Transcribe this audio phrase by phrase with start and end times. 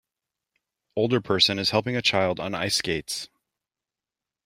[0.95, 3.29] Older person is helping a child on ice skates.